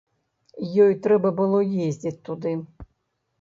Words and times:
Ёй 0.85 0.95
трэба 1.03 1.31
было 1.41 1.59
ездзіць 1.89 2.15
туды. 2.31 2.55